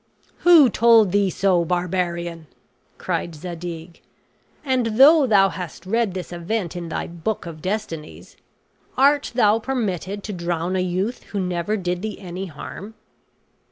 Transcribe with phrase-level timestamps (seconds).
[0.39, 2.47] "Who told thee so, barbarian?"
[2.97, 4.01] cried Zadig;
[4.65, 8.35] "and though thou hadst read this event in thy Book of Destinies,
[8.97, 12.95] art thou permitted to drown a youth who never did thee any harm?"